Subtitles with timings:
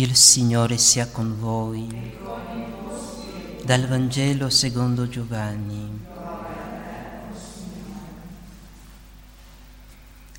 [0.00, 1.86] Il Signore sia con voi.
[3.62, 6.00] Dal Vangelo secondo Giovanni.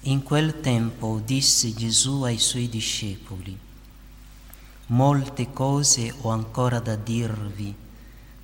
[0.01, 3.55] In quel tempo disse Gesù ai suoi discepoli,
[4.87, 7.71] molte cose ho ancora da dirvi,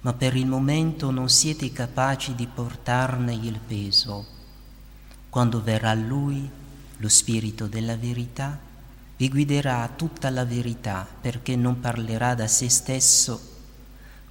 [0.02, 4.24] ma per il momento non siete capaci di portarne il peso.
[5.30, 6.48] Quando verrà Lui,
[6.98, 8.66] lo Spirito della verità,
[9.18, 13.56] vi guiderà tutta la verità perché non parlerà da se stesso,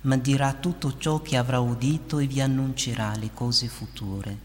[0.02, 4.38] ma dirà tutto ciò che avrà udito e vi annuncerà le cose future.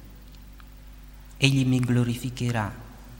[1.38, 2.73] Egli mi glorificherà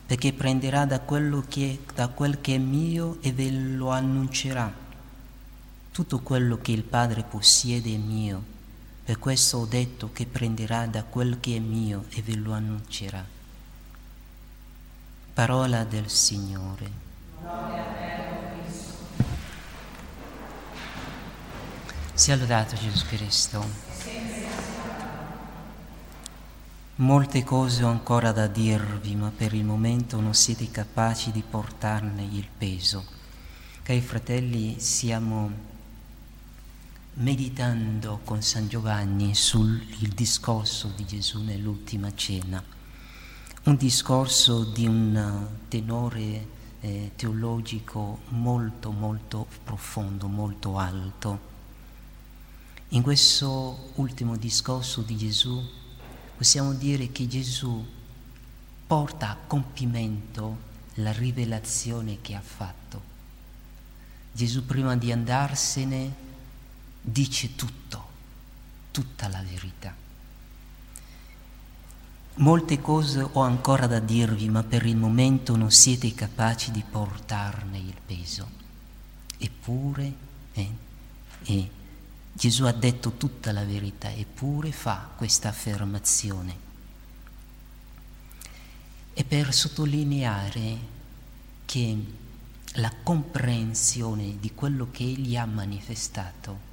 [0.04, 1.00] perché prenderà da,
[1.48, 4.80] che, da quel che è mio e ve lo annuncerà.
[5.92, 8.42] Tutto quello che il Padre possiede è mio,
[9.04, 13.24] per questo ho detto che prenderà da quel che è mio e ve lo annuncerà.
[15.34, 17.11] Parola del Signore.
[22.22, 23.66] Sia lodato Gesù Cristo.
[26.94, 32.22] Molte cose ho ancora da dirvi, ma per il momento non siete capaci di portarne
[32.22, 33.04] il peso.
[33.82, 35.50] Cari fratelli, stiamo
[37.14, 39.84] meditando con San Giovanni sul
[40.14, 42.62] discorso di Gesù nell'ultima cena,
[43.64, 46.46] un discorso di un tenore
[46.82, 51.50] eh, teologico molto molto profondo, molto alto.
[52.94, 55.66] In questo ultimo discorso di Gesù
[56.36, 57.82] possiamo dire che Gesù
[58.86, 63.00] porta a compimento la rivelazione che ha fatto.
[64.30, 66.14] Gesù prima di andarsene
[67.00, 68.06] dice tutto,
[68.90, 69.94] tutta la verità.
[72.34, 77.78] Molte cose ho ancora da dirvi, ma per il momento non siete capaci di portarne
[77.78, 78.46] il peso.
[79.38, 80.12] Eppure,
[80.52, 80.70] eh,
[81.44, 81.70] eh,
[82.32, 86.70] Gesù ha detto tutta la verità, eppure fa questa affermazione.
[89.12, 90.78] E per sottolineare
[91.66, 91.96] che
[92.76, 96.70] la comprensione di quello che Egli ha manifestato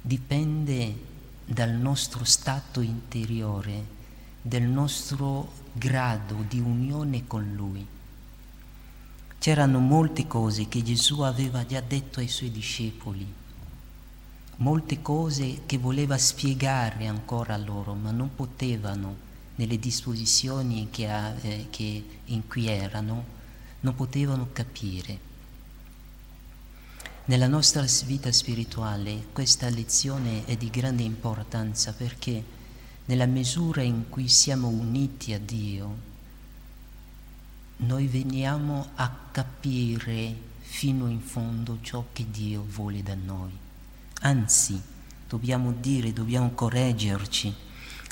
[0.00, 1.08] dipende
[1.44, 3.98] dal nostro stato interiore
[4.40, 7.84] del nostro grado di unione con Lui.
[9.38, 13.26] C'erano molte cose che Gesù aveva già detto ai suoi discepoli,
[14.60, 21.06] molte cose che voleva spiegare ancora loro, ma non potevano nelle disposizioni che,
[21.40, 23.24] eh, che in cui erano,
[23.80, 25.28] non potevano capire.
[27.26, 32.42] Nella nostra vita spirituale questa lezione è di grande importanza perché
[33.06, 36.08] nella misura in cui siamo uniti a Dio,
[37.78, 43.68] noi veniamo a capire fino in fondo ciò che Dio vuole da noi.
[44.22, 44.78] Anzi,
[45.26, 47.54] dobbiamo dire, dobbiamo correggerci,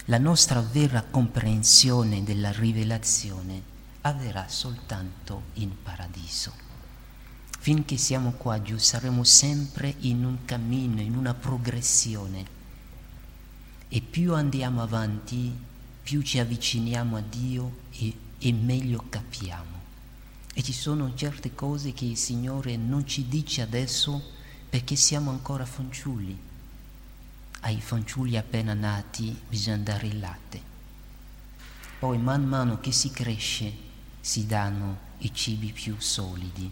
[0.06, 3.60] la nostra vera comprensione della rivelazione
[4.00, 6.50] avverrà soltanto in paradiso.
[7.58, 12.56] Finché siamo qua giù saremo sempre in un cammino, in una progressione
[13.88, 15.54] e più andiamo avanti,
[16.02, 19.76] più ci avviciniamo a Dio e, e meglio capiamo.
[20.54, 24.36] E ci sono certe cose che il Signore non ci dice adesso
[24.68, 26.46] perché siamo ancora fanciulli.
[27.60, 30.62] Ai fanciulli appena nati bisogna dare il latte.
[31.98, 33.86] Poi man mano che si cresce
[34.20, 36.70] si danno i cibi più solidi.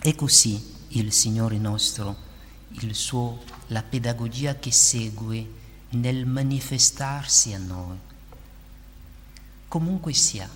[0.00, 2.16] E così il Signore nostro,
[2.70, 7.98] il suo, la pedagogia che segue nel manifestarsi a noi.
[9.68, 10.48] Comunque sia,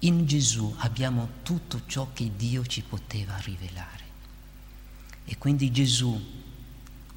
[0.00, 4.03] in Gesù abbiamo tutto ciò che Dio ci poteva rivelare.
[5.44, 6.18] Quindi Gesù,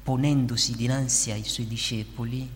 [0.02, 2.46] ponendosi dinanzi ai suoi discepoli,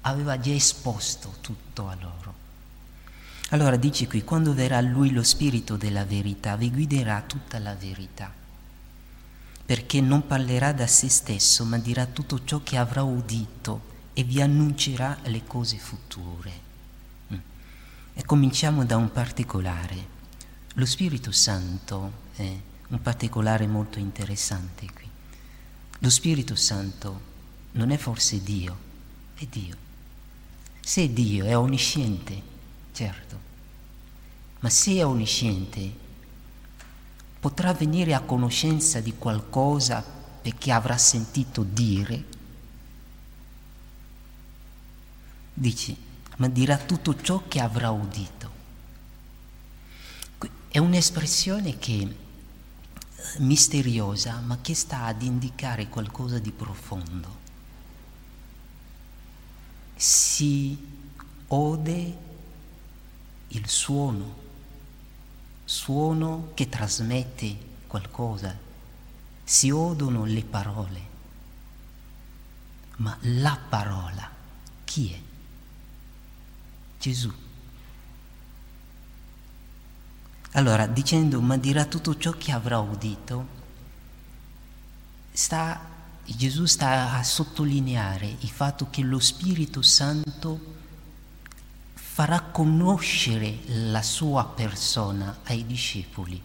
[0.00, 2.34] aveva già esposto tutto a loro.
[3.50, 8.28] Allora dice qui, quando verrà lui lo Spirito della verità, vi guiderà tutta la verità
[9.64, 14.40] perché non parlerà da se stesso, ma dirà tutto ciò che avrà udito e vi
[14.42, 16.52] annuncerà le cose future.
[17.32, 17.38] Mm.
[18.14, 20.08] E cominciamo da un particolare.
[20.74, 22.52] Lo Spirito Santo è
[22.88, 25.08] un particolare molto interessante qui.
[25.98, 27.32] Lo Spirito Santo
[27.72, 28.76] non è forse Dio,
[29.34, 29.76] è Dio.
[30.80, 32.42] Se è Dio è onnisciente,
[32.92, 33.40] certo,
[34.60, 36.02] ma se è onnisciente
[37.40, 40.02] potrà venire a conoscenza di qualcosa
[40.42, 42.24] perché avrà sentito dire,
[45.54, 45.96] dice,
[46.36, 48.52] ma dirà tutto ciò che avrà udito.
[50.68, 52.16] È un'espressione che
[53.38, 57.42] misteriosa, ma che sta ad indicare qualcosa di profondo.
[59.96, 60.76] Si
[61.48, 62.16] ode
[63.48, 64.42] il suono,
[65.64, 67.56] suono che trasmette
[67.86, 68.56] qualcosa,
[69.44, 71.00] si odono le parole,
[72.96, 74.30] ma la parola
[74.84, 75.20] chi è?
[76.98, 77.32] Gesù.
[80.56, 83.46] Allora, dicendo, ma dirà tutto ciò che avrà udito,
[85.32, 85.80] sta,
[86.24, 90.72] Gesù sta a sottolineare il fatto che lo Spirito Santo
[91.94, 96.40] farà conoscere la sua persona ai discepoli.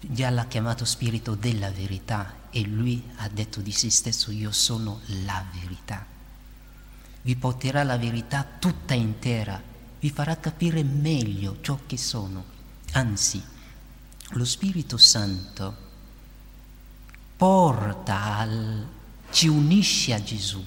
[0.00, 5.00] Già l'ha chiamato Spirito della verità e lui ha detto di se stesso io sono
[5.24, 6.04] la verità.
[7.22, 9.69] Vi porterà la verità tutta intera
[10.00, 12.44] vi farà capire meglio ciò che sono.
[12.92, 13.42] Anzi,
[14.30, 15.88] lo Spirito Santo
[17.36, 18.86] porta al,
[19.30, 20.64] ci unisce a Gesù,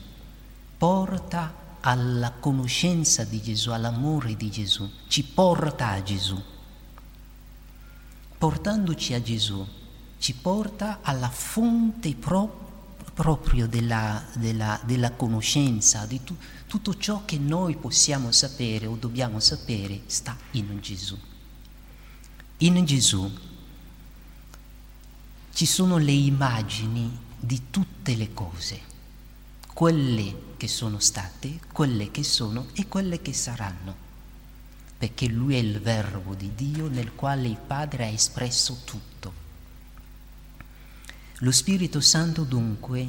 [0.78, 6.42] porta alla conoscenza di Gesù, all'amore di Gesù, ci porta a Gesù.
[8.38, 9.66] Portandoci a Gesù,
[10.20, 12.63] ci porta alla fonte propria
[13.14, 19.40] proprio della, della, della conoscenza, di tu, tutto ciò che noi possiamo sapere o dobbiamo
[19.40, 21.18] sapere sta in Gesù.
[22.58, 23.32] In Gesù
[25.54, 28.82] ci sono le immagini di tutte le cose,
[29.74, 33.96] quelle che sono state, quelle che sono e quelle che saranno,
[34.98, 39.43] perché Lui è il Verbo di Dio nel quale il Padre ha espresso tutto.
[41.44, 43.06] Lo Spirito Santo dunque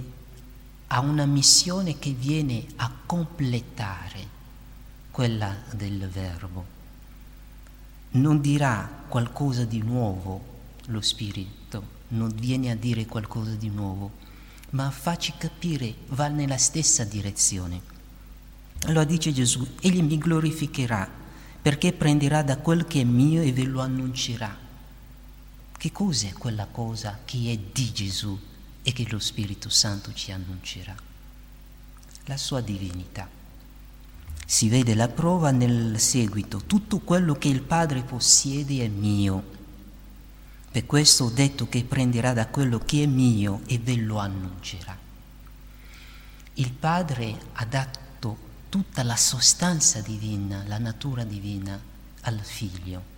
[0.89, 4.27] ha una missione che viene a completare
[5.13, 6.65] quella del Verbo.
[8.11, 10.45] Non dirà qualcosa di nuovo
[10.87, 14.11] lo Spirito, non viene a dire qualcosa di nuovo,
[14.71, 17.81] ma facci capire, va nella stessa direzione.
[18.87, 21.09] Allora dice Gesù, egli mi glorificherà
[21.63, 24.64] perché prenderà da quel che è mio e ve lo annuncerà.
[25.77, 28.39] Che cos'è quella cosa che è di Gesù
[28.83, 30.95] e che lo Spirito Santo ci annuncerà?
[32.25, 33.29] La sua divinità.
[34.47, 36.63] Si vede la prova nel seguito.
[36.65, 39.53] Tutto quello che il Padre possiede è mio.
[40.71, 44.97] Per questo ho detto che prenderà da quello che è mio e ve lo annuncerà.
[46.55, 48.37] Il Padre ha dato
[48.69, 51.79] tutta la sostanza divina, la natura divina
[52.23, 53.14] al Figlio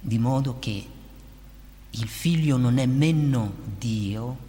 [0.00, 0.88] di modo che
[1.90, 4.48] il figlio non è meno Dio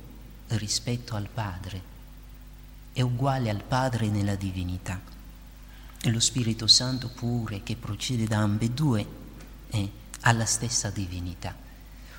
[0.50, 1.82] rispetto al Padre,
[2.94, 5.00] è uguale al Padre nella divinità.
[6.04, 9.20] E lo Spirito Santo pure che procede da ambedue
[10.22, 11.56] ha la stessa divinità.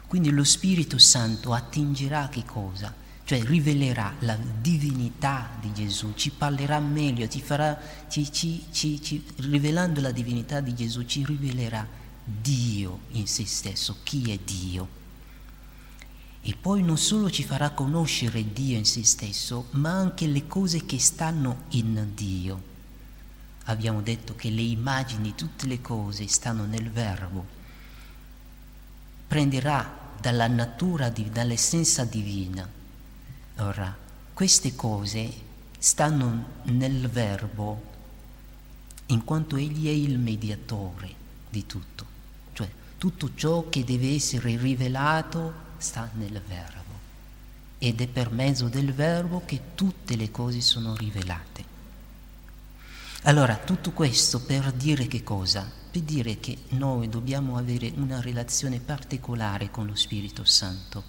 [0.07, 2.95] Quindi lo Spirito Santo attingerà che cosa?
[3.25, 7.79] Cioè rivelerà la divinità di Gesù, ci parlerà meglio, ci farà,
[8.09, 11.87] ci, ci, ci, rivelando la divinità di Gesù, ci rivelerà
[12.25, 15.01] Dio in se stesso, chi è Dio.
[16.43, 20.85] E poi non solo ci farà conoscere Dio in se stesso, ma anche le cose
[20.85, 22.71] che stanno in Dio.
[23.65, 27.47] Abbiamo detto che le immagini, tutte le cose stanno nel Verbo.
[29.27, 32.69] Prenderà dalla natura, dall'essenza divina.
[33.59, 33.97] Ora,
[34.35, 35.33] queste cose
[35.79, 37.91] stanno nel Verbo
[39.07, 41.15] in quanto Egli è il mediatore
[41.49, 42.12] di tutto.
[43.03, 47.01] Tutto ciò che deve essere rivelato sta nel Verbo
[47.79, 51.65] ed è per mezzo del Verbo che tutte le cose sono rivelate.
[53.23, 55.69] Allora, tutto questo per dire che cosa?
[55.91, 61.03] Per dire che noi dobbiamo avere una relazione particolare con lo Spirito Santo,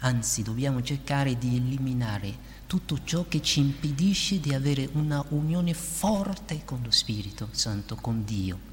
[0.00, 6.64] anzi dobbiamo cercare di eliminare tutto ciò che ci impedisce di avere una unione forte
[6.64, 8.69] con lo Spirito Santo, con Dio.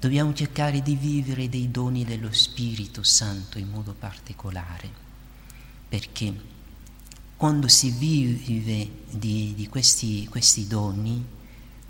[0.00, 4.88] Dobbiamo cercare di vivere dei doni dello Spirito Santo in modo particolare,
[5.88, 6.32] perché
[7.36, 11.24] quando si vive di, di questi, questi doni,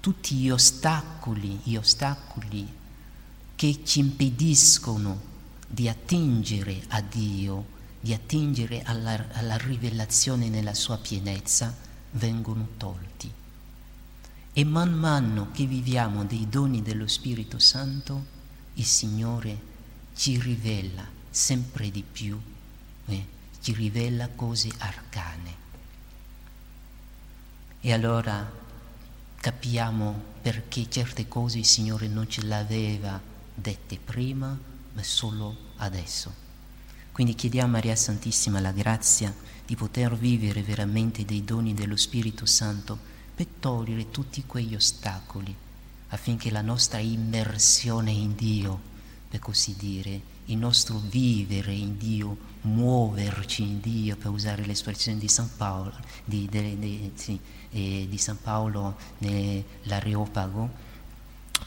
[0.00, 2.66] tutti gli ostacoli, gli ostacoli
[3.54, 5.20] che ci impediscono
[5.66, 7.66] di attingere a Dio,
[8.00, 11.76] di attingere alla, alla rivelazione nella sua pienezza,
[12.12, 13.30] vengono tolti.
[14.58, 18.24] E man mano che viviamo dei doni dello Spirito Santo,
[18.74, 19.56] il Signore
[20.16, 22.36] ci rivela sempre di più,
[23.06, 23.26] eh,
[23.60, 25.54] ci rivela cose arcane.
[27.80, 28.50] E allora
[29.36, 33.20] capiamo perché certe cose il Signore non ce l'aveva
[33.54, 34.58] dette prima,
[34.92, 36.34] ma solo adesso.
[37.12, 39.32] Quindi chiediamo a Maria Santissima la grazia
[39.64, 45.54] di poter vivere veramente dei doni dello Spirito Santo per togliere tutti quegli ostacoli
[46.08, 48.80] affinché la nostra immersione in Dio,
[49.28, 55.28] per così dire, il nostro vivere in Dio, muoverci in Dio, per usare l'espressione di
[55.28, 55.92] San Paolo,
[56.24, 57.38] di, di, di, sì,
[57.70, 60.70] eh, di San Paolo nell'Areopago,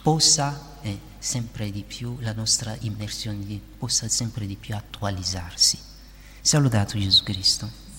[0.02, 5.80] possa eh, sempre di più, la nostra immersione possa sempre di più attualizzarsi.
[6.42, 7.91] Sia lodato Gesù Cristo.